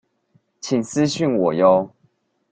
[0.59, 1.91] 請私訊我唷